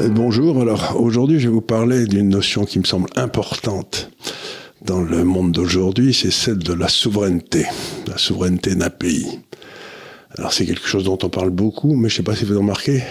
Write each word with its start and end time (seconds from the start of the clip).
Euh, 0.00 0.08
bonjour, 0.08 0.60
alors 0.62 0.98
aujourd'hui 0.98 1.38
je 1.38 1.48
vais 1.48 1.54
vous 1.54 1.60
parler 1.60 2.06
d'une 2.06 2.30
notion 2.30 2.64
qui 2.64 2.78
me 2.78 2.84
semble 2.84 3.10
importante 3.16 4.10
dans 4.82 5.02
le 5.02 5.24
monde 5.24 5.52
d'aujourd'hui, 5.52 6.14
c'est 6.14 6.30
celle 6.30 6.58
de 6.58 6.72
la 6.72 6.88
souveraineté, 6.88 7.66
la 8.06 8.16
souveraineté 8.16 8.74
d'un 8.74 8.88
pays. 8.88 9.40
Alors 10.38 10.54
c'est 10.54 10.64
quelque 10.64 10.86
chose 10.86 11.04
dont 11.04 11.18
on 11.22 11.28
parle 11.28 11.50
beaucoup, 11.50 11.96
mais 11.96 12.08
je 12.08 12.14
ne 12.14 12.16
sais 12.18 12.22
pas 12.22 12.34
si 12.34 12.44
vous 12.44 12.52
avez 12.52 12.60
remarqué, 12.60 13.02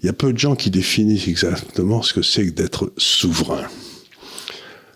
il 0.00 0.06
y 0.06 0.08
a 0.08 0.12
peu 0.12 0.32
de 0.32 0.38
gens 0.38 0.54
qui 0.54 0.70
définissent 0.70 1.26
exactement 1.26 2.02
ce 2.02 2.14
que 2.14 2.22
c'est 2.22 2.46
que 2.46 2.52
d'être 2.52 2.92
souverain. 2.96 3.64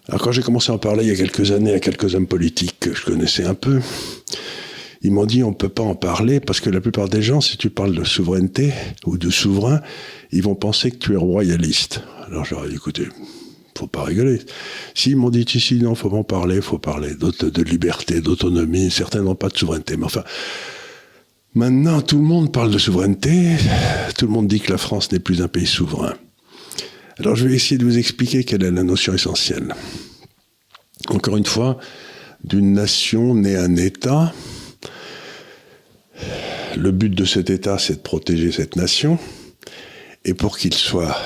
Alors 0.08 0.22
quand 0.22 0.30
j'ai 0.30 0.42
commencé 0.42 0.70
à 0.70 0.76
en 0.76 0.78
parler 0.78 1.02
il 1.04 1.08
y 1.08 1.12
a 1.12 1.16
quelques 1.16 1.50
années 1.50 1.74
à 1.74 1.80
quelques 1.80 2.14
hommes 2.14 2.28
politiques 2.28 2.76
que 2.78 2.94
je 2.94 3.04
connaissais 3.04 3.44
un 3.44 3.54
peu, 3.54 3.80
ils 5.02 5.12
m'ont 5.12 5.26
dit 5.26 5.42
on 5.42 5.50
ne 5.50 5.54
peut 5.54 5.68
pas 5.68 5.82
en 5.82 5.94
parler 5.94 6.40
parce 6.40 6.60
que 6.60 6.70
la 6.70 6.80
plupart 6.80 7.08
des 7.08 7.22
gens, 7.22 7.40
si 7.40 7.56
tu 7.56 7.70
parles 7.70 7.94
de 7.94 8.04
souveraineté 8.04 8.72
ou 9.06 9.16
de 9.16 9.30
souverain, 9.30 9.80
ils 10.32 10.42
vont 10.42 10.54
penser 10.54 10.90
que 10.90 10.96
tu 10.96 11.12
es 11.12 11.16
royaliste. 11.16 12.02
Alors 12.26 12.44
j'aurais 12.44 12.68
dit 12.68 12.74
écoutez, 12.74 13.08
faut 13.76 13.86
pas 13.86 14.02
rigoler. 14.02 14.40
S'ils 14.94 15.16
m'ont 15.16 15.30
dit 15.30 15.46
ici 15.54 15.76
non, 15.76 15.94
faut 15.94 16.10
en 16.10 16.24
parler, 16.24 16.60
faut 16.60 16.78
parler 16.78 17.14
de 17.14 17.62
liberté, 17.62 18.20
d'autonomie, 18.20 18.90
certains 18.90 19.22
n'ont 19.22 19.36
pas 19.36 19.48
de 19.48 19.56
souveraineté. 19.56 19.96
Mais 19.96 20.06
enfin, 20.06 20.24
maintenant 21.54 22.02
tout 22.02 22.18
le 22.18 22.24
monde 22.24 22.52
parle 22.52 22.72
de 22.72 22.78
souveraineté, 22.78 23.56
tout 24.16 24.26
le 24.26 24.32
monde 24.32 24.48
dit 24.48 24.60
que 24.60 24.72
la 24.72 24.78
France 24.78 25.12
n'est 25.12 25.20
plus 25.20 25.42
un 25.42 25.48
pays 25.48 25.66
souverain. 25.66 26.14
Alors 27.18 27.36
je 27.36 27.46
vais 27.46 27.54
essayer 27.54 27.78
de 27.78 27.84
vous 27.84 27.98
expliquer 27.98 28.42
quelle 28.42 28.64
est 28.64 28.70
la 28.70 28.82
notion 28.82 29.14
essentielle. 29.14 29.74
Encore 31.08 31.36
une 31.36 31.46
fois, 31.46 31.78
d'une 32.44 32.72
nation 32.72 33.34
née 33.34 33.56
un 33.56 33.76
État, 33.76 34.32
le 36.78 36.92
but 36.92 37.10
de 37.10 37.24
cet 37.24 37.50
État, 37.50 37.78
c'est 37.78 37.96
de 37.96 38.00
protéger 38.00 38.52
cette 38.52 38.76
nation. 38.76 39.18
Et 40.24 40.34
pour 40.34 40.58
qu'il 40.58 40.74
soit, 40.74 41.16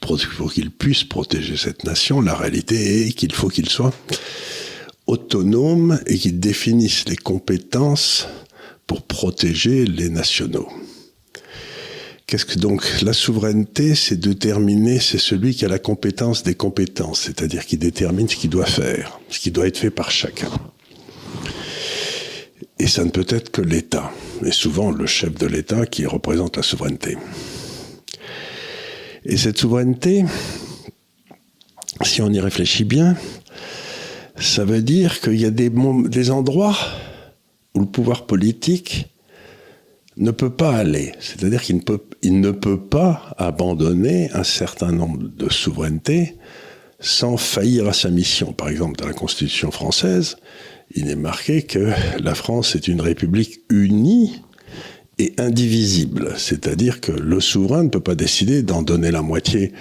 pour 0.00 0.52
puisse 0.78 1.04
protéger 1.04 1.56
cette 1.56 1.84
nation, 1.84 2.20
la 2.20 2.34
réalité 2.34 3.06
est 3.06 3.12
qu'il 3.12 3.32
faut 3.32 3.48
qu'il 3.48 3.68
soit 3.68 3.92
autonome 5.06 6.00
et 6.06 6.16
qu'il 6.16 6.38
définisse 6.38 7.04
les 7.08 7.16
compétences 7.16 8.28
pour 8.86 9.02
protéger 9.02 9.84
les 9.84 10.08
nationaux. 10.08 10.68
Qu'est-ce 12.26 12.44
que 12.44 12.58
donc 12.60 12.84
la 13.02 13.12
souveraineté, 13.12 13.96
c'est 13.96 14.20
déterminer, 14.20 15.00
c'est 15.00 15.18
celui 15.18 15.52
qui 15.52 15.64
a 15.64 15.68
la 15.68 15.80
compétence 15.80 16.44
des 16.44 16.54
compétences, 16.54 17.22
c'est-à-dire 17.22 17.66
qui 17.66 17.76
détermine 17.76 18.28
ce 18.28 18.36
qu'il 18.36 18.50
doit 18.50 18.66
faire, 18.66 19.18
ce 19.30 19.40
qui 19.40 19.50
doit 19.50 19.66
être 19.66 19.78
fait 19.78 19.90
par 19.90 20.12
chacun. 20.12 20.50
Et 22.80 22.86
ça 22.86 23.04
ne 23.04 23.10
peut 23.10 23.26
être 23.28 23.50
que 23.50 23.60
l'État, 23.60 24.10
et 24.42 24.52
souvent 24.52 24.90
le 24.90 25.04
chef 25.04 25.34
de 25.34 25.46
l'État 25.46 25.84
qui 25.84 26.06
représente 26.06 26.56
la 26.56 26.62
souveraineté. 26.62 27.18
Et 29.26 29.36
cette 29.36 29.58
souveraineté, 29.58 30.24
si 32.02 32.22
on 32.22 32.32
y 32.32 32.40
réfléchit 32.40 32.84
bien, 32.84 33.16
ça 34.36 34.64
veut 34.64 34.80
dire 34.80 35.20
qu'il 35.20 35.38
y 35.38 35.44
a 35.44 35.50
des, 35.50 36.30
endroits 36.30 36.78
où 37.74 37.80
le 37.80 37.86
pouvoir 37.86 38.24
politique 38.24 39.08
ne 40.16 40.30
peut 40.30 40.48
pas 40.48 40.74
aller. 40.74 41.12
C'est-à-dire 41.20 41.60
qu'il 41.60 41.82
ne 42.40 42.50
peut 42.50 42.80
pas 42.80 43.34
abandonner 43.36 44.30
un 44.32 44.44
certain 44.44 44.90
nombre 44.90 45.28
de 45.28 45.50
souverainetés 45.50 46.38
sans 47.00 47.36
faillir 47.36 47.88
à 47.88 47.92
sa 47.92 48.10
mission. 48.10 48.52
Par 48.52 48.68
exemple, 48.68 49.00
dans 49.00 49.06
la 49.06 49.14
Constitution 49.14 49.70
française, 49.70 50.36
il 50.94 51.08
est 51.08 51.16
marqué 51.16 51.62
que 51.62 51.92
la 52.20 52.34
France 52.34 52.76
est 52.76 52.88
une 52.88 53.00
république 53.00 53.60
unie 53.70 54.42
et 55.18 55.34
indivisible. 55.38 56.34
C'est-à-dire 56.36 57.00
que 57.00 57.12
le 57.12 57.40
souverain 57.40 57.84
ne 57.84 57.88
peut 57.88 58.00
pas 58.00 58.14
décider 58.14 58.62
d'en 58.62 58.82
donner 58.82 59.10
la 59.10 59.22
moitié, 59.22 59.72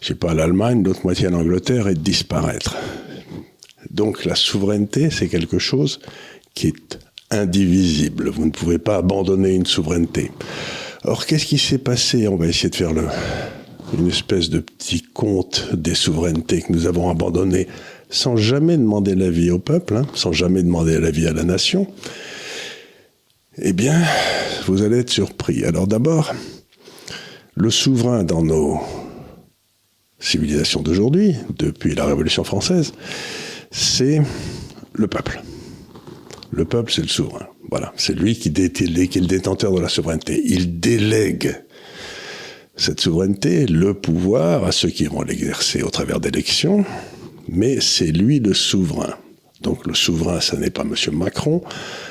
je 0.00 0.08
sais 0.08 0.14
pas, 0.14 0.30
à 0.30 0.34
l'Allemagne, 0.34 0.82
l'autre 0.82 1.00
moitié 1.04 1.26
à 1.26 1.30
l'Angleterre 1.30 1.88
et 1.88 1.94
de 1.94 2.00
disparaître. 2.00 2.76
Donc 3.90 4.24
la 4.24 4.34
souveraineté, 4.34 5.10
c'est 5.10 5.28
quelque 5.28 5.58
chose 5.58 6.00
qui 6.54 6.68
est 6.68 6.98
indivisible. 7.30 8.28
Vous 8.30 8.46
ne 8.46 8.50
pouvez 8.50 8.78
pas 8.78 8.96
abandonner 8.96 9.54
une 9.54 9.66
souveraineté. 9.66 10.30
Or, 11.04 11.26
qu'est-ce 11.26 11.46
qui 11.46 11.58
s'est 11.58 11.78
passé? 11.78 12.28
On 12.28 12.36
va 12.36 12.46
essayer 12.46 12.70
de 12.70 12.76
faire 12.76 12.92
le, 12.92 13.06
une 13.94 14.08
espèce 14.08 14.50
de 14.50 14.60
petit 14.60 15.02
compte 15.02 15.74
des 15.74 15.94
souverainetés 15.94 16.62
que 16.62 16.72
nous 16.72 16.86
avons 16.86 17.10
abandonnées 17.10 17.68
sans 18.10 18.36
jamais 18.36 18.76
demander 18.76 19.14
l'avis 19.14 19.50
au 19.50 19.58
peuple, 19.58 19.96
hein, 19.96 20.06
sans 20.14 20.32
jamais 20.32 20.62
demander 20.62 20.98
l'avis 20.98 21.26
à 21.26 21.32
la 21.32 21.42
nation, 21.44 21.86
eh 23.58 23.72
bien, 23.72 24.00
vous 24.66 24.82
allez 24.82 24.98
être 24.98 25.10
surpris. 25.10 25.64
Alors 25.64 25.86
d'abord, 25.86 26.32
le 27.54 27.70
souverain 27.70 28.22
dans 28.22 28.42
nos 28.42 28.80
civilisations 30.18 30.82
d'aujourd'hui, 30.82 31.34
depuis 31.58 31.94
la 31.94 32.04
Révolution 32.04 32.44
française, 32.44 32.92
c'est 33.70 34.20
le 34.92 35.08
peuple. 35.08 35.42
Le 36.50 36.64
peuple, 36.64 36.92
c'est 36.92 37.02
le 37.02 37.08
souverain. 37.08 37.46
Voilà, 37.70 37.92
c'est 37.96 38.14
lui 38.14 38.38
qui, 38.38 38.52
qui 38.52 38.62
est 38.84 39.20
le 39.20 39.26
détenteur 39.26 39.72
de 39.72 39.80
la 39.80 39.88
souveraineté. 39.88 40.40
Il 40.44 40.78
délègue 40.78 41.65
cette 42.76 43.00
souveraineté, 43.00 43.66
le 43.66 43.94
pouvoir, 43.94 44.64
à 44.64 44.72
ceux 44.72 44.90
qui 44.90 45.04
vont 45.04 45.22
l'exercer 45.22 45.82
au 45.82 45.90
travers 45.90 46.20
d'élections, 46.20 46.84
mais 47.48 47.80
c'est 47.80 48.12
lui 48.12 48.38
le 48.38 48.54
souverain. 48.54 49.14
Donc 49.62 49.86
le 49.86 49.94
souverain, 49.94 50.40
ce 50.40 50.56
n'est 50.56 50.70
pas 50.70 50.82
M. 50.82 50.94
Macron, 51.14 51.62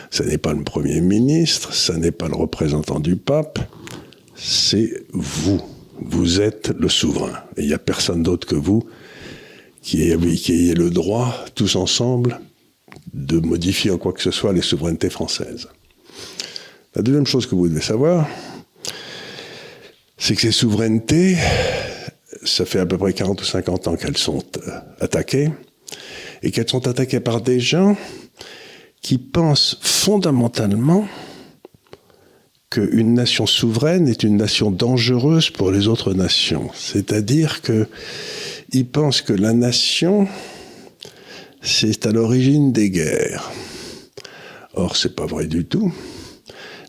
ce 0.10 0.24
n'est 0.24 0.38
pas 0.40 0.54
le 0.54 0.64
Premier 0.64 1.02
ministre, 1.02 1.74
ce 1.74 1.92
n'est 1.92 2.12
pas 2.12 2.28
le 2.28 2.36
représentant 2.36 3.00
du 3.00 3.16
pape, 3.16 3.60
c'est 4.36 5.06
vous. 5.12 5.62
Vous 6.02 6.42
êtes 6.42 6.74
le 6.78 6.90
souverain. 6.90 7.34
Et 7.56 7.62
il 7.62 7.68
n'y 7.68 7.74
a 7.74 7.80
personne 7.80 8.24
d'autre 8.24 8.48
que 8.48 8.56
vous 8.56 8.84
qui 9.86 10.02
ayez, 10.02 10.74
le 10.74 10.90
droit, 10.90 11.46
tous 11.54 11.76
ensemble, 11.76 12.40
de 13.14 13.38
modifier 13.40 13.92
en 13.92 14.00
quoi 14.00 14.14
que 14.14 14.22
ce 14.22 14.32
soit 14.32 14.52
les 14.52 14.64
souverainetés 14.64 15.12
françaises. 15.12 15.68
La 16.96 17.04
deuxième 17.04 17.28
chose 17.28 17.46
que 17.46 17.54
vous 17.54 17.68
devez 17.68 17.82
savoir, 17.82 18.28
c'est 20.18 20.36
que 20.36 20.42
ces 20.42 20.52
souverainetés, 20.52 21.38
ça 22.44 22.66
fait 22.66 22.80
à 22.80 22.86
peu 22.86 22.98
près 22.98 23.14
40 23.14 23.42
ou 23.42 23.46
50 23.46 23.88
ans 23.88 23.96
qu'elles 23.96 24.18
sont 24.18 24.44
euh, 24.68 24.80
attaquées, 25.00 25.52
et 26.44 26.52
qu'elles 26.52 26.70
sont 26.70 26.88
attaquées 26.88 27.20
par 27.20 27.42
des 27.42 27.60
gens 27.60 27.98
qui 29.02 29.18
pensent 29.18 29.78
fondamentalement 29.82 31.08
qu'une 32.70 33.14
nation 33.14 33.46
souveraine 33.46 34.08
est 34.08 34.24
une 34.24 34.38
nation 34.38 34.72
dangereuse 34.72 35.50
pour 35.50 35.72
les 35.72 35.88
autres 35.88 36.14
nations. 36.14 36.70
C'est-à-dire 36.74 37.62
qu'ils 37.62 38.88
pensent 38.88 39.22
que 39.22 39.34
la 39.34 39.54
nation, 39.54 40.28
c'est 41.62 42.06
à 42.06 42.12
l'origine 42.12 42.72
des 42.72 42.90
guerres. 42.90 43.52
Or, 44.74 44.98
c'est 44.98 45.16
pas 45.16 45.26
vrai 45.26 45.48
du 45.48 45.66
tout. 45.66 45.94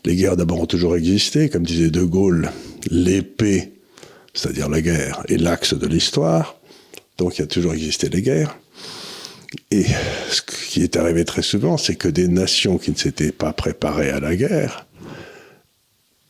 Les 0.05 0.17
guerres 0.17 0.37
d'abord 0.37 0.61
ont 0.61 0.67
toujours 0.67 0.97
existé, 0.97 1.49
comme 1.49 1.65
disait 1.65 1.91
De 1.91 2.03
Gaulle, 2.03 2.51
l'épée 2.91 3.73
c'est-à-dire 4.37 4.69
la 4.69 4.81
guerre, 4.81 5.23
est 5.29 5.39
l'axe 5.39 5.75
de 5.75 5.87
l'histoire. 5.87 6.57
Donc 7.19 7.39
il 7.39 7.41
y 7.41 7.45
a 7.45 7.49
toujours 7.49 7.73
existé 7.73 8.09
les 8.09 8.23
guerres. 8.23 8.57
Et 9.71 9.87
ce 10.31 10.43
qui 10.43 10.83
est 10.83 10.97
arrivé 10.97 11.25
très 11.25 11.43
souvent, 11.43 11.79
c'est 11.79 11.97
que 11.97 12.09
des 12.09 12.29
nations 12.29 12.79
qui 12.79 12.91
ne 12.91 12.97
s'étaient 12.97 13.33
pas 13.33 13.53
préparées 13.53 14.11
à 14.11 14.21
la 14.21 14.37
guerre, 14.37 14.87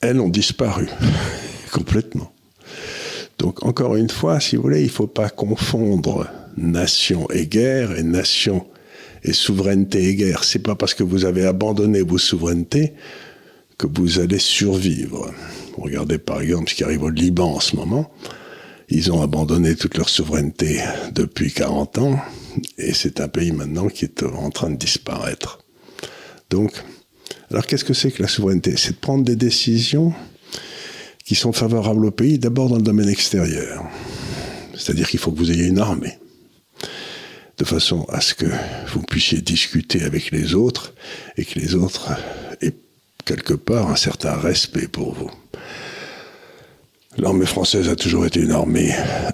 elles 0.00 0.20
ont 0.20 0.28
disparu 0.28 0.88
complètement. 1.72 2.32
Donc 3.38 3.64
encore 3.64 3.96
une 3.96 4.10
fois, 4.10 4.38
si 4.38 4.56
vous 4.56 4.62
voulez, 4.62 4.80
il 4.80 4.86
ne 4.86 4.90
faut 4.90 5.08
pas 5.08 5.28
confondre 5.28 6.28
nation 6.56 7.28
et 7.30 7.46
guerre 7.46 7.98
et 7.98 8.02
nation 8.02 8.66
et 9.24 9.32
souveraineté 9.32 10.08
et 10.08 10.14
guerre. 10.14 10.44
C'est 10.44 10.60
pas 10.60 10.76
parce 10.76 10.94
que 10.94 11.02
vous 11.02 11.24
avez 11.24 11.44
abandonné 11.44 12.02
vos 12.02 12.18
souverainetés 12.18 12.92
que 13.76 13.88
vous 13.88 14.20
allez 14.20 14.38
survivre. 14.38 15.32
Regardez 15.76 16.18
par 16.18 16.40
exemple 16.40 16.70
ce 16.70 16.74
qui 16.74 16.84
arrive 16.84 17.02
au 17.02 17.10
Liban 17.10 17.54
en 17.54 17.60
ce 17.60 17.76
moment. 17.76 18.10
Ils 18.88 19.12
ont 19.12 19.20
abandonné 19.20 19.74
toute 19.74 19.96
leur 19.96 20.08
souveraineté 20.08 20.80
depuis 21.12 21.52
40 21.52 21.98
ans 21.98 22.20
et 22.78 22.94
c'est 22.94 23.20
un 23.20 23.28
pays 23.28 23.52
maintenant 23.52 23.88
qui 23.88 24.04
est 24.04 24.22
en 24.22 24.50
train 24.50 24.70
de 24.70 24.76
disparaître. 24.76 25.60
Donc, 26.50 26.72
alors 27.50 27.66
qu'est-ce 27.66 27.84
que 27.84 27.94
c'est 27.94 28.10
que 28.10 28.22
la 28.22 28.28
souveraineté? 28.28 28.74
C'est 28.76 28.92
de 28.92 28.98
prendre 28.98 29.24
des 29.24 29.36
décisions 29.36 30.14
qui 31.24 31.34
sont 31.34 31.52
favorables 31.52 32.06
au 32.06 32.10
pays, 32.12 32.38
d'abord 32.38 32.68
dans 32.68 32.76
le 32.76 32.82
domaine 32.82 33.08
extérieur. 33.08 33.84
C'est-à-dire 34.76 35.08
qu'il 35.08 35.18
faut 35.18 35.32
que 35.32 35.38
vous 35.38 35.50
ayez 35.50 35.66
une 35.66 35.80
armée, 35.80 36.18
de 37.58 37.64
façon 37.64 38.04
à 38.08 38.20
ce 38.20 38.34
que 38.34 38.46
vous 38.92 39.02
puissiez 39.02 39.40
discuter 39.40 40.02
avec 40.02 40.30
les 40.30 40.54
autres 40.54 40.94
et 41.36 41.44
que 41.44 41.58
les 41.58 41.74
autres 41.74 42.12
aient 42.60 42.74
quelque 43.24 43.54
part 43.54 43.90
un 43.90 43.96
certain 43.96 44.36
respect 44.36 44.86
pour 44.86 45.14
vous. 45.14 45.30
L'armée 47.18 47.46
française 47.46 47.88
a 47.88 47.96
toujours 47.96 48.26
été 48.26 48.40
une 48.40 48.50
armée 48.50 48.92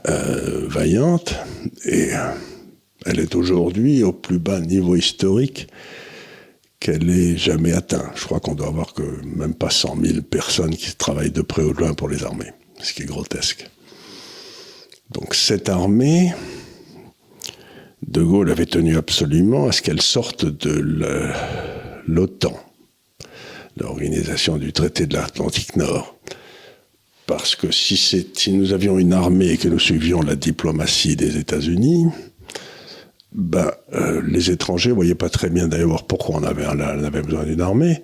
euh, 0.09 0.67
vaillante 0.69 1.35
et 1.85 2.11
elle 3.05 3.19
est 3.19 3.35
aujourd'hui 3.35 4.05
au 4.05 4.13
plus 4.13 4.39
bas 4.39 4.61
niveau 4.61 4.95
historique 4.95 5.67
qu'elle 6.79 7.11
ait 7.11 7.37
jamais 7.37 7.73
atteint. 7.73 8.11
Je 8.15 8.25
crois 8.25 8.39
qu'on 8.39 8.55
doit 8.55 8.69
avoir 8.69 8.95
que 8.95 9.03
même 9.25 9.55
pas 9.55 9.71
100 9.71 9.97
000 10.01 10.23
personnes 10.23 10.77
qui 10.77 10.95
travaillent 10.95 11.33
de 11.33 11.43
près 11.43 11.63
ou 11.63 11.73
de 11.73 11.79
loin 11.79 11.95
pour 11.95 12.09
les 12.09 12.25
armées. 12.25 12.53
ce 12.81 12.93
qui 12.93 13.03
est 13.03 13.07
grotesque. 13.07 13.69
Donc 15.11 15.35
cette 15.35 15.69
armée, 15.69 16.33
De 18.07 18.23
Gaulle 18.23 18.51
avait 18.51 18.67
tenu 18.67 18.97
absolument 18.97 19.67
à 19.69 19.73
ce 19.73 19.83
qu'elle 19.83 20.03
sorte 20.03 20.45
de 20.45 21.33
l'OTAN, 22.07 22.59
l'organisation 23.77 24.57
du 24.57 24.73
traité 24.73 25.07
de 25.07 25.15
l'Atlantique 25.15 25.77
Nord. 25.77 26.17
Parce 27.27 27.55
que 27.55 27.71
si, 27.71 27.97
si, 27.97 28.53
nous 28.53 28.73
avions 28.73 28.99
une 28.99 29.13
armée 29.13 29.51
et 29.51 29.57
que 29.57 29.69
nous 29.69 29.79
suivions 29.79 30.23
la 30.23 30.35
diplomatie 30.35 31.17
des 31.17 31.37
États-Unis, 31.37 32.07
ben, 33.33 33.71
euh, 33.95 34.21
les 34.27 34.51
étrangers 34.51 34.91
ne 34.91 34.95
voyaient 34.95 35.15
pas 35.15 35.31
très 35.31 35.49
bien 35.49 35.69
d'ailleurs 35.69 36.07
pourquoi 36.07 36.37
on 36.37 36.43
avait, 36.43 36.67
on 36.67 36.79
avait 36.79 37.23
besoin 37.23 37.45
d'une 37.45 37.61
armée 37.61 38.03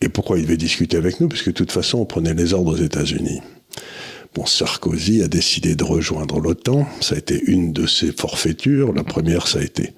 et 0.00 0.08
pourquoi 0.08 0.38
ils 0.38 0.42
devaient 0.42 0.56
discuter 0.56 0.96
avec 0.96 1.20
nous, 1.20 1.28
puisque 1.28 1.48
de 1.48 1.52
toute 1.52 1.72
façon 1.72 1.98
on 1.98 2.04
prenait 2.04 2.34
les 2.34 2.54
ordres 2.54 2.74
aux 2.74 2.82
États-Unis. 2.82 3.40
Bon, 4.34 4.46
Sarkozy 4.46 5.22
a 5.22 5.28
décidé 5.28 5.74
de 5.74 5.84
rejoindre 5.84 6.38
l'OTAN. 6.38 6.86
Ça 7.00 7.14
a 7.14 7.18
été 7.18 7.42
une 7.46 7.72
de 7.72 7.86
ses 7.86 8.12
forfaitures. 8.12 8.92
La 8.92 9.02
première, 9.02 9.48
ça 9.48 9.58
a 9.58 9.62
été 9.62 9.94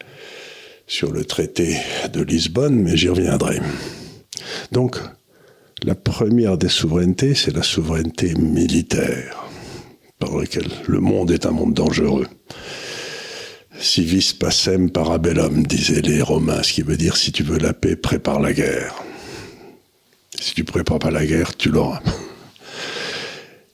sur 0.86 1.12
le 1.12 1.24
traité 1.24 1.76
de 2.12 2.22
Lisbonne, 2.22 2.76
mais 2.76 2.96
j'y 2.96 3.08
reviendrai. 3.08 3.60
Donc, 4.72 4.96
la 5.84 5.94
première 5.94 6.58
des 6.58 6.68
souverainetés, 6.68 7.34
c'est 7.34 7.54
la 7.54 7.62
souveraineté 7.62 8.34
militaire, 8.34 9.48
par 10.18 10.36
laquelle 10.36 10.70
le 10.86 11.00
monde 11.00 11.30
est 11.30 11.46
un 11.46 11.50
monde 11.50 11.74
dangereux. 11.74 12.26
Civis 13.78 14.34
pacem 14.38 14.90
parabellum, 14.90 15.66
disaient 15.66 16.02
les 16.02 16.20
Romains, 16.20 16.62
ce 16.62 16.74
qui 16.74 16.82
veut 16.82 16.98
dire 16.98 17.16
si 17.16 17.32
tu 17.32 17.42
veux 17.42 17.58
la 17.58 17.72
paix, 17.72 17.96
prépare 17.96 18.40
la 18.40 18.52
guerre. 18.52 18.94
Si 20.38 20.54
tu 20.54 20.64
prépares 20.64 20.98
pas 20.98 21.10
la 21.10 21.24
guerre, 21.24 21.56
tu 21.56 21.70
l'auras. 21.70 22.00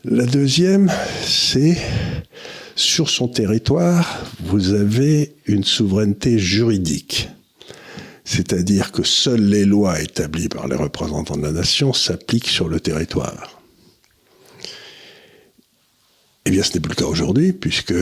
La 0.04 0.26
deuxième, 0.26 0.92
c'est 1.24 1.76
sur 2.76 3.10
son 3.10 3.26
territoire, 3.26 4.24
vous 4.44 4.72
avez 4.72 5.34
une 5.46 5.64
souveraineté 5.64 6.38
juridique. 6.38 7.28
C'est-à-dire 8.26 8.90
que 8.90 9.04
seules 9.04 9.46
les 9.48 9.64
lois 9.64 10.02
établies 10.02 10.48
par 10.48 10.66
les 10.66 10.74
représentants 10.74 11.36
de 11.36 11.42
la 11.42 11.52
nation 11.52 11.92
s'appliquent 11.92 12.48
sur 12.48 12.68
le 12.68 12.80
territoire. 12.80 13.62
Eh 16.44 16.50
bien, 16.50 16.64
ce 16.64 16.74
n'est 16.74 16.80
plus 16.80 16.90
le 16.90 16.96
cas 16.96 17.06
aujourd'hui, 17.06 17.52
puisque 17.52 17.94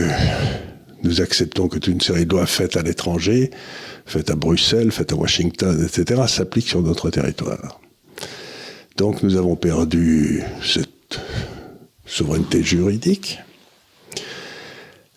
nous 1.03 1.21
acceptons 1.21 1.67
que 1.67 1.77
toute 1.77 1.93
une 1.93 2.01
série 2.01 2.25
de 2.25 2.31
lois 2.31 2.47
faites 2.47 2.75
à 2.75 2.81
l'étranger, 2.81 3.51
faites 4.07 4.31
à 4.31 4.35
Bruxelles, 4.35 4.91
faites 4.91 5.13
à 5.13 5.15
Washington, 5.15 5.79
etc., 5.83 6.23
s'appliquent 6.27 6.69
sur 6.69 6.81
notre 6.81 7.11
territoire. 7.11 7.79
Donc 8.97 9.21
nous 9.21 9.37
avons 9.37 9.55
perdu 9.55 10.41
cette 10.63 11.19
souveraineté 12.07 12.63
juridique. 12.63 13.39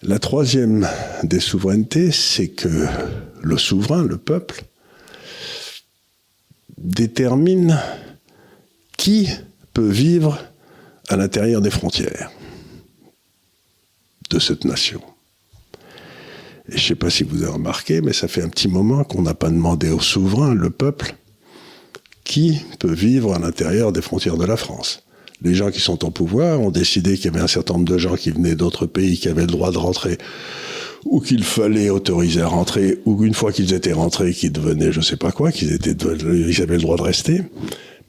La 0.03 0.19
troisième 0.19 0.87
des 1.23 1.41
souverainetés, 1.41 2.13
c'est 2.13 2.49
que 2.49 2.87
le 3.41 3.57
souverain, 3.57 4.05
le 4.05 4.19
peuple, 4.19 4.65
détermine 6.83 7.79
qui 8.97 9.29
peut 9.73 9.89
vivre 9.89 10.39
à 11.09 11.17
l'intérieur 11.17 11.61
des 11.61 11.71
frontières 11.71 12.31
de 14.31 14.39
cette 14.39 14.65
nation. 14.65 15.01
Et 16.69 16.73
je 16.73 16.83
ne 16.83 16.89
sais 16.89 16.95
pas 16.95 17.11
si 17.11 17.25
vous 17.25 17.43
avez 17.43 17.53
remarqué, 17.53 18.03
mais 18.03 18.13
ça 18.13 18.29
fait 18.29 18.43
un 18.43 18.49
petit 18.49 18.69
moment 18.69 19.05
qu'on 19.05 19.23
n'a 19.23 19.35
pas 19.35 19.49
demandé 19.49 19.89
au 19.91 20.01
souverain, 20.01 20.55
le 20.55 20.69
peuple, 20.69 21.15
qui 22.25 22.61
peut 22.79 22.93
vivre 22.93 23.35
à 23.35 23.39
l'intérieur 23.39 23.91
des 23.91 24.03
frontières 24.03 24.37
de 24.37 24.45
la 24.45 24.59
France. 24.59 25.03
Les 25.41 25.55
gens 25.55 25.71
qui 25.71 25.81
sont 25.81 26.05
au 26.05 26.11
pouvoir 26.11 26.61
ont 26.61 26.71
décidé 26.71 27.17
qu'il 27.17 27.27
y 27.27 27.29
avait 27.29 27.41
un 27.41 27.49
certain 27.49 27.75
nombre 27.75 27.87
de 27.87 27.97
gens 27.97 28.17
qui 28.17 28.31
venaient 28.31 28.57
d'autres 28.57 28.87
pays 28.87 29.19
qui 29.19 29.29
avaient 29.29 29.43
le 29.43 29.47
droit 29.47 29.71
de 29.71 29.79
rentrer 29.79 30.19
ou 31.05 31.21
qu'il 31.21 31.45
fallait 31.45 31.91
autoriser 31.91 32.41
à 32.41 32.49
rentrer, 32.49 32.99
ou 33.05 33.25
une 33.25 33.35
fois 33.35 33.53
qu'ils 33.53 33.73
étaient 33.75 33.93
rentrés, 33.93 34.33
qu'ils 34.33 34.53
devenaient 34.53 34.93
je 34.93 35.01
sais 35.01 35.17
pas 35.17 35.33
quoi, 35.33 35.53
qu'ils 35.53 35.73
avaient 35.73 36.77
le 36.77 36.83
droit 36.83 36.97
de 36.97 37.03
rester. 37.03 37.43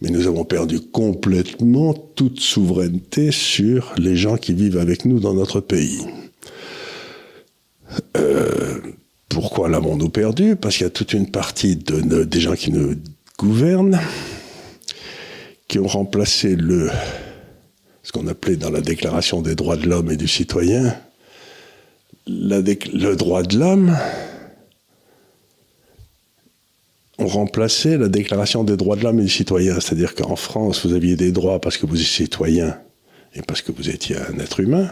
Mais 0.02 0.10
nous 0.10 0.28
avons 0.28 0.46
perdu 0.46 0.80
complètement 0.80 1.94
toute 1.94 2.40
souveraineté 2.40 3.32
sur 3.32 3.94
les 3.98 4.16
gens 4.16 4.38
qui 4.38 4.54
vivent 4.54 4.78
avec 4.78 5.04
nous 5.04 5.20
dans 5.20 5.34
notre 5.34 5.60
pays. 5.60 6.06
Euh, 8.16 8.80
pourquoi 9.28 9.68
l'avons-nous 9.68 10.10
perdu? 10.10 10.56
Parce 10.56 10.78
qu'il 10.78 10.86
y 10.86 10.88
a 10.88 10.92
toute 10.92 11.14
une 11.14 11.30
partie 11.30 11.76
de, 11.76 12.24
des 12.24 12.40
gens 12.40 12.56
qui 12.56 12.72
nous 12.72 12.96
gouvernent, 13.38 14.00
qui 15.68 15.80
ont 15.80 15.88
remplacé 15.88 16.56
le, 16.56 16.90
ce 18.04 18.12
qu'on 18.12 18.28
appelait 18.28 18.56
dans 18.56 18.72
la 18.72 18.82
Déclaration 18.82 19.42
des 19.42 19.56
droits 19.56 19.78
de 19.78 19.88
l'homme 19.88 20.12
et 20.12 20.18
du 20.18 20.28
citoyen, 20.28 20.96
le 22.30 23.16
droit 23.16 23.44
de 23.44 23.58
l'homme, 23.58 23.96
ont 27.20 27.28
remplacé 27.28 27.98
la 27.98 28.08
Déclaration 28.08 28.64
des 28.64 28.78
droits 28.78 28.96
de 28.96 29.04
l'homme 29.04 29.20
et 29.20 29.24
du 29.24 29.30
citoyen. 29.30 29.80
C'est-à-dire 29.80 30.16
qu'en 30.16 30.36
France, 30.36 30.86
vous 30.86 30.94
aviez 30.94 31.16
des 31.16 31.32
droits 31.32 31.60
parce 31.60 31.78
que 31.78 31.86
vous 31.86 31.96
étiez 31.96 32.26
citoyen 32.26 32.78
et 33.36 33.42
parce 33.42 33.62
que 33.62 33.72
vous 33.72 33.90
étiez 33.90 34.16
un 34.16 34.40
être 34.40 34.60
humain. 34.60 34.90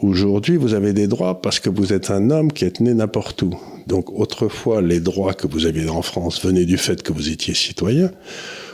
Aujourd'hui, 0.00 0.56
vous 0.56 0.74
avez 0.74 0.92
des 0.92 1.08
droits 1.08 1.40
parce 1.40 1.60
que 1.60 1.70
vous 1.70 1.92
êtes 1.92 2.10
un 2.10 2.30
homme 2.30 2.52
qui 2.52 2.64
est 2.64 2.80
né 2.80 2.94
n'importe 2.94 3.42
où. 3.42 3.58
Donc 3.86 4.12
autrefois, 4.12 4.80
les 4.80 5.00
droits 5.00 5.34
que 5.34 5.46
vous 5.46 5.66
aviez 5.66 5.88
en 5.88 6.02
France 6.02 6.44
venaient 6.44 6.66
du 6.66 6.78
fait 6.78 7.02
que 7.02 7.12
vous 7.12 7.30
étiez 7.30 7.54
citoyen. 7.54 8.12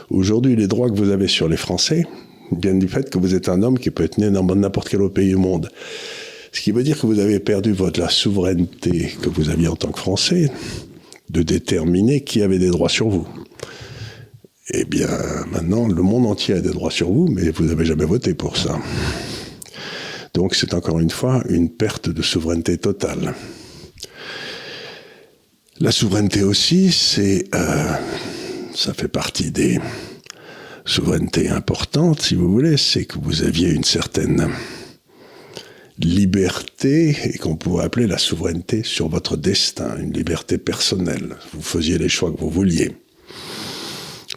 Aujourd'hui, 0.09 0.55
les 0.55 0.67
droits 0.67 0.89
que 0.89 0.95
vous 0.95 1.09
avez 1.09 1.27
sur 1.27 1.47
les 1.47 1.57
Français 1.57 2.05
viennent 2.51 2.79
du 2.79 2.87
fait 2.87 3.09
que 3.09 3.17
vous 3.17 3.33
êtes 3.33 3.49
un 3.49 3.63
homme 3.63 3.79
qui 3.79 3.89
peut 3.89 4.03
être 4.03 4.19
né 4.19 4.29
dans 4.29 4.43
n'importe 4.43 4.89
quel 4.89 5.01
autre 5.01 5.15
pays 5.15 5.29
du 5.29 5.37
monde. 5.37 5.69
Ce 6.55 6.61
qui 6.61 6.71
veut 6.71 6.83
dire 6.83 6.97
que 6.97 7.05
vous 7.05 7.19
avez 7.19 7.39
perdu 7.39 7.73
votre, 7.73 7.99
la 7.99 8.07
souveraineté 8.07 9.11
que 9.21 9.27
vous 9.27 9.49
aviez 9.49 9.67
en 9.67 9.75
tant 9.75 9.91
que 9.91 9.99
Français 9.99 10.49
de 11.29 11.41
déterminer 11.41 12.23
qui 12.23 12.41
avait 12.41 12.59
des 12.59 12.69
droits 12.69 12.87
sur 12.87 13.09
vous. 13.09 13.27
Eh 14.69 14.85
bien, 14.85 15.09
maintenant, 15.51 15.85
le 15.85 16.01
monde 16.01 16.25
entier 16.25 16.55
a 16.55 16.61
des 16.61 16.71
droits 16.71 16.91
sur 16.91 17.11
vous, 17.11 17.27
mais 17.27 17.49
vous 17.49 17.65
n'avez 17.65 17.83
jamais 17.83 18.05
voté 18.05 18.33
pour 18.33 18.55
ça. 18.55 18.79
Donc 20.33 20.55
c'est 20.55 20.73
encore 20.73 20.99
une 20.99 21.09
fois 21.09 21.43
une 21.49 21.69
perte 21.69 22.07
de 22.07 22.21
souveraineté 22.21 22.77
totale. 22.77 23.35
La 25.81 25.91
souveraineté 25.91 26.41
aussi, 26.41 26.93
c'est, 26.93 27.53
euh, 27.53 27.91
ça 28.73 28.93
fait 28.93 29.09
partie 29.09 29.51
des 29.51 29.77
souverainetés 30.85 31.49
importantes, 31.49 32.21
si 32.21 32.35
vous 32.35 32.49
voulez, 32.49 32.77
c'est 32.77 33.03
que 33.03 33.19
vous 33.19 33.43
aviez 33.43 33.71
une 33.71 33.83
certaine 33.83 34.47
liberté 35.99 37.15
et 37.23 37.37
qu'on 37.37 37.55
pourrait 37.55 37.85
appeler 37.85 38.07
la 38.07 38.17
souveraineté 38.17 38.83
sur 38.83 39.07
votre 39.07 39.37
destin, 39.37 39.97
une 39.97 40.13
liberté 40.13 40.57
personnelle. 40.57 41.35
Vous 41.53 41.61
faisiez 41.61 41.97
les 41.97 42.09
choix 42.09 42.31
que 42.31 42.39
vous 42.39 42.49
vouliez. 42.49 42.95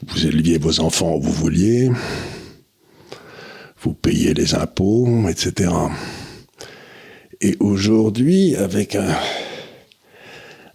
Vous 0.07 0.27
éleviez 0.27 0.59
vos 0.59 0.81
enfants 0.81 1.17
où 1.17 1.23
vous 1.23 1.33
vouliez. 1.33 1.91
Vous 3.83 3.95
payiez 3.95 4.35
les 4.35 4.55
impôts, 4.55 5.29
etc. 5.29 5.71
Et 7.41 7.57
aujourd'hui, 7.61 8.57
avec 8.57 8.95
un, 8.95 9.17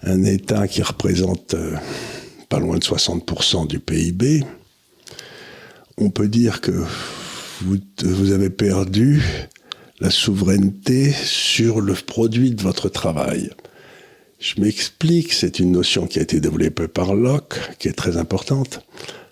un 0.03 0.23
État 0.23 0.67
qui 0.67 0.81
représente 0.81 1.53
euh, 1.53 1.75
pas 2.49 2.59
loin 2.59 2.77
de 2.77 2.83
60% 2.83 3.67
du 3.67 3.79
PIB, 3.79 4.43
on 5.97 6.09
peut 6.09 6.27
dire 6.27 6.61
que 6.61 6.71
vous, 7.61 7.77
vous, 8.03 8.31
avez 8.31 8.49
perdu 8.49 9.21
la 10.03 10.11
souveraineté 10.11 11.11
sur 11.11 11.81
le 11.81 11.93
produit 11.93 12.51
de 12.51 12.61
votre 12.61 12.89
travail. 12.89 13.49
Je 14.39 14.61
m'explique, 14.61 15.33
c'est 15.33 15.59
une 15.59 15.71
notion 15.71 16.05
qui 16.05 16.19
a 16.19 16.21
été 16.21 16.39
développée 16.39 16.87
par 16.87 17.15
Locke, 17.15 17.57
qui 17.79 17.87
est 17.87 17.93
très 17.93 18.17
importante. 18.17 18.85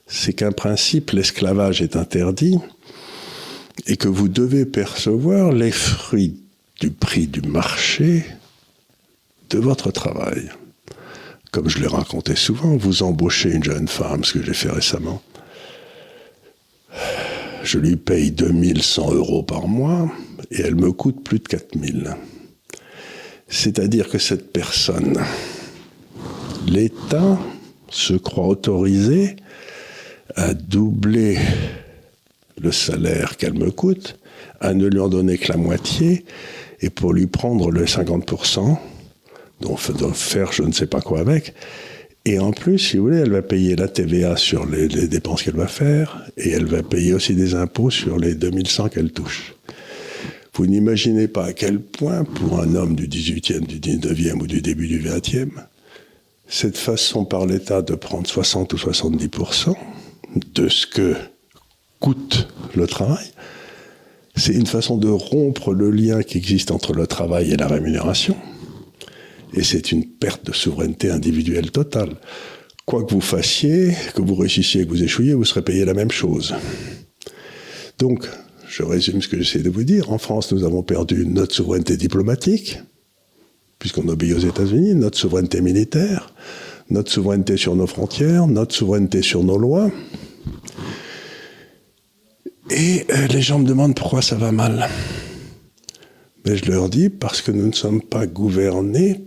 C'est 0.07 0.33
qu'un 0.33 0.53
principe, 0.53 1.11
l'esclavage 1.11 1.81
est 1.81 1.95
interdit 1.95 2.57
et 3.85 3.97
que 3.97 4.07
vous 4.07 4.29
devez 4.29 4.65
percevoir 4.65 5.51
les 5.51 5.71
fruits 5.71 6.41
du 6.79 6.89
prix 6.89 7.27
du 7.27 7.41
marché 7.41 8.25
de 9.49 9.59
votre 9.59 9.91
travail 9.91 10.49
comme 11.51 11.67
je 11.67 11.79
l'ai 11.79 11.87
raconté 11.87 12.35
souvent, 12.35 12.77
vous 12.77 13.03
embauchez 13.03 13.51
une 13.51 13.63
jeune 13.63 13.87
femme, 13.87 14.23
ce 14.23 14.33
que 14.33 14.43
j'ai 14.43 14.53
fait 14.53 14.71
récemment. 14.71 15.21
Je 17.63 17.77
lui 17.77 17.95
paye 17.95 18.31
2100 18.31 19.13
euros 19.13 19.43
par 19.43 19.67
mois 19.67 20.11
et 20.49 20.61
elle 20.61 20.75
me 20.75 20.91
coûte 20.91 21.23
plus 21.23 21.39
de 21.39 21.47
4000. 21.47 22.15
C'est-à-dire 23.47 24.09
que 24.09 24.17
cette 24.17 24.51
personne, 24.51 25.19
l'État 26.67 27.37
se 27.89 28.13
croit 28.13 28.47
autorisé 28.47 29.35
à 30.35 30.53
doubler 30.53 31.37
le 32.59 32.71
salaire 32.71 33.37
qu'elle 33.37 33.53
me 33.53 33.69
coûte, 33.71 34.17
à 34.59 34.73
ne 34.73 34.87
lui 34.87 34.99
en 34.99 35.09
donner 35.09 35.37
que 35.37 35.51
la 35.51 35.57
moitié, 35.57 36.25
et 36.79 36.89
pour 36.89 37.13
lui 37.13 37.27
prendre 37.27 37.69
le 37.69 37.85
50%, 37.85 38.77
donc 39.61 39.79
faire 40.13 40.51
je 40.51 40.63
ne 40.63 40.71
sais 40.71 40.87
pas 40.87 41.01
quoi 41.01 41.19
avec. 41.19 41.53
Et 42.25 42.37
en 42.37 42.51
plus, 42.51 42.77
si 42.77 42.97
vous 42.97 43.05
voulez, 43.05 43.17
elle 43.17 43.31
va 43.31 43.41
payer 43.41 43.75
la 43.75 43.87
TVA 43.87 44.37
sur 44.37 44.65
les, 44.67 44.87
dépenses 45.07 45.41
qu'elle 45.41 45.55
va 45.55 45.67
faire, 45.67 46.23
et 46.37 46.51
elle 46.51 46.65
va 46.65 46.83
payer 46.83 47.13
aussi 47.13 47.33
des 47.33 47.55
impôts 47.55 47.89
sur 47.89 48.19
les 48.19 48.35
2100 48.35 48.89
qu'elle 48.89 49.11
touche. 49.11 49.55
Vous 50.53 50.67
n'imaginez 50.67 51.27
pas 51.27 51.45
à 51.45 51.53
quel 51.53 51.79
point, 51.79 52.23
pour 52.23 52.59
un 52.59 52.75
homme 52.75 52.95
du 52.95 53.07
18e, 53.07 53.65
du 53.65 53.79
19e 53.79 54.39
ou 54.39 54.47
du 54.47 54.61
début 54.61 54.87
du 54.87 55.01
20e, 55.01 55.49
cette 56.47 56.77
façon 56.77 57.25
par 57.25 57.47
l'État 57.47 57.81
de 57.81 57.95
prendre 57.95 58.27
60 58.27 58.73
ou 58.73 58.77
70% 58.77 59.73
de 60.53 60.67
ce 60.67 60.85
que 60.85 61.15
coûte 61.99 62.49
le 62.75 62.85
travail, 62.85 63.25
c'est 64.35 64.53
une 64.53 64.67
façon 64.67 64.97
de 64.97 65.09
rompre 65.09 65.73
le 65.73 65.89
lien 65.89 66.21
qui 66.21 66.37
existe 66.37 66.71
entre 66.71 66.93
le 66.93 67.07
travail 67.07 67.51
et 67.51 67.57
la 67.57 67.67
rémunération. 67.67 68.35
Et 69.53 69.63
c'est 69.63 69.91
une 69.91 70.05
perte 70.05 70.45
de 70.45 70.53
souveraineté 70.53 71.11
individuelle 71.11 71.71
totale. 71.71 72.15
Quoi 72.85 73.03
que 73.03 73.13
vous 73.13 73.21
fassiez, 73.21 73.93
que 74.15 74.21
vous 74.21 74.35
réussissiez, 74.35 74.85
que 74.85 74.89
vous 74.89 75.03
échouiez, 75.03 75.33
vous 75.33 75.45
serez 75.45 75.61
payé 75.61 75.85
la 75.85 75.93
même 75.93 76.11
chose. 76.11 76.55
Donc, 77.99 78.27
je 78.67 78.83
résume 78.83 79.21
ce 79.21 79.27
que 79.27 79.37
j'essaie 79.37 79.63
de 79.63 79.69
vous 79.69 79.83
dire. 79.83 80.11
En 80.11 80.17
France, 80.17 80.51
nous 80.51 80.63
avons 80.63 80.83
perdu 80.83 81.25
notre 81.25 81.53
souveraineté 81.53 81.97
diplomatique, 81.97 82.79
puisqu'on 83.79 84.07
obéit 84.07 84.33
aux 84.33 84.39
États-Unis, 84.39 84.95
notre 84.95 85.17
souveraineté 85.17 85.61
militaire, 85.61 86.33
notre 86.89 87.11
souveraineté 87.11 87.57
sur 87.57 87.75
nos 87.75 87.87
frontières, 87.87 88.47
notre 88.47 88.73
souveraineté 88.73 89.21
sur 89.21 89.43
nos 89.43 89.57
lois. 89.57 89.91
Et 92.69 93.05
euh, 93.11 93.27
les 93.27 93.41
gens 93.41 93.59
me 93.59 93.67
demandent 93.67 93.95
pourquoi 93.95 94.21
ça 94.21 94.35
va 94.35 94.51
mal. 94.51 94.87
Mais 96.45 96.55
je 96.55 96.71
leur 96.71 96.89
dis 96.89 97.09
parce 97.09 97.41
que 97.41 97.51
nous 97.51 97.67
ne 97.67 97.73
sommes 97.73 98.01
pas 98.01 98.25
gouvernés 98.25 99.21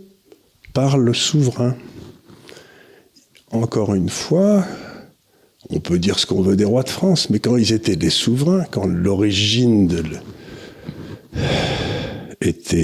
par 0.75 0.97
le 0.97 1.13
souverain. 1.13 1.73
Encore 3.51 3.95
une 3.95 4.09
fois, 4.09 4.65
on 5.69 5.79
peut 5.79 5.97
dire 5.97 6.19
ce 6.19 6.25
qu'on 6.25 6.41
veut 6.41 6.57
des 6.57 6.65
rois 6.65 6.83
de 6.83 6.89
France, 6.89 7.29
mais 7.29 7.39
quand 7.39 7.55
ils 7.55 7.71
étaient 7.71 7.95
des 7.95 8.09
souverains, 8.09 8.65
quand 8.69 8.85
l'origine 8.85 9.87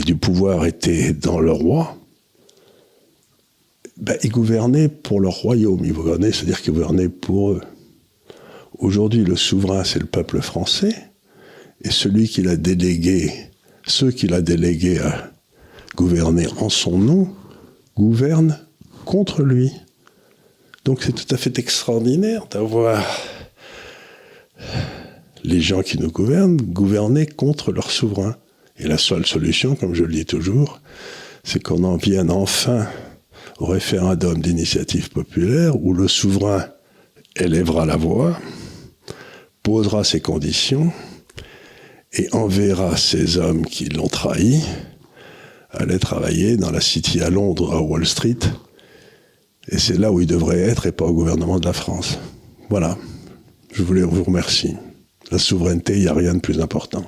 du 0.06 0.16
pouvoir 0.16 0.66
était 0.66 1.12
dans 1.12 1.42
le 1.42 1.52
roi, 1.52 1.98
ben, 3.98 4.18
ils 4.24 4.32
gouvernaient 4.32 4.88
pour 4.88 5.20
leur 5.20 5.34
royaume. 5.34 5.84
Ils 5.84 5.94
gouvernaient, 5.94 6.32
c'est-à-dire 6.32 6.62
qu'ils 6.62 6.74
gouvernaient 6.74 7.10
pour 7.10 7.52
eux. 7.52 7.62
Aujourd'hui, 8.80 9.26
le 9.26 9.36
souverain, 9.36 9.84
c'est 9.84 10.00
le 10.00 10.06
peuple 10.06 10.40
français, 10.40 10.96
et 11.84 11.92
celui 11.92 12.30
qui 12.30 12.42
l'a 12.42 12.56
délégué, 12.56 13.34
ceux 13.86 14.12
qui 14.12 14.28
l'a 14.28 14.42
délégué 14.42 15.00
à 15.00 15.32
gouverner 15.98 16.48
en 16.58 16.70
son 16.70 16.98
nom, 16.98 17.36
gouvernent 18.02 18.58
contre 19.06 19.44
lui. 19.44 19.72
Donc 20.86 21.04
c'est 21.04 21.12
tout 21.12 21.36
à 21.36 21.38
fait 21.38 21.60
extraordinaire 21.60 22.48
d'avoir 22.50 23.06
les 25.44 25.62
gens 25.62 25.84
qui 25.84 26.00
nous 26.00 26.10
gouvernent 26.10 26.58
gouverner 26.58 27.28
contre 27.28 27.72
leur 27.72 27.92
souverain. 27.92 28.36
Et 28.78 28.88
la 28.88 28.98
seule 28.98 29.28
solution, 29.28 29.76
comme 29.76 29.94
je 29.94 30.04
le 30.04 30.14
dis 30.14 30.26
toujours, 30.26 30.82
c'est 31.44 31.62
qu'on 31.62 31.84
en 31.84 31.98
vienne 31.98 32.32
enfin 32.32 32.88
au 33.60 33.68
référendum 33.68 34.42
d'initiative 34.42 35.12
populaire 35.12 35.76
où 35.80 35.94
le 35.94 36.08
souverain 36.08 36.66
élèvera 37.36 37.86
la 37.86 37.98
voix, 37.98 38.40
posera 39.62 40.04
ses 40.04 40.22
conditions 40.22 40.92
et 42.14 42.28
enverra 42.32 42.98
ces 42.98 43.38
hommes 43.38 43.64
qui 43.64 43.86
l'ont 43.86 44.08
trahi 44.08 44.64
aller 45.74 46.00
travailler 46.00 46.58
dans 46.58 46.72
la 46.72 46.82
City 46.82 47.22
à 47.22 47.30
Londres, 47.30 47.74
à 47.74 47.82
Wall 47.82 48.06
Street, 48.06 48.40
et 49.70 49.78
c'est 49.78 49.98
là 49.98 50.12
où 50.12 50.20
il 50.20 50.28
devrait 50.28 50.60
être 50.60 50.88
et 50.88 50.92
pas 50.92 51.06
au 51.06 51.14
gouvernement 51.14 51.60
de 51.60 51.66
la 51.66 51.74
France. 51.74 52.18
Voilà. 52.70 52.98
Je 53.72 53.84
voulais 53.84 54.02
vous 54.02 54.24
remercier. 54.24 54.76
La 55.32 55.38
souveraineté, 55.38 55.94
il 55.94 56.02
n'y 56.02 56.08
a 56.08 56.14
rien 56.14 56.34
de 56.34 56.40
plus 56.40 56.60
important. 56.60 57.06